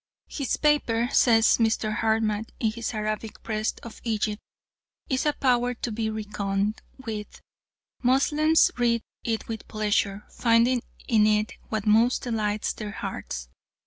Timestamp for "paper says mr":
0.57-1.97